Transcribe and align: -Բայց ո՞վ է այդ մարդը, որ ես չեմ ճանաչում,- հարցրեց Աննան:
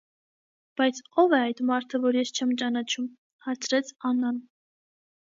-Բայց 0.81 1.01
ո՞վ 1.25 1.35
է 1.35 1.41
այդ 1.49 1.61
մարդը, 1.71 2.03
որ 2.07 2.19
ես 2.21 2.33
չեմ 2.39 2.57
ճանաչում,- 2.65 3.09
հարցրեց 3.49 3.97
Աննան: 4.11 4.47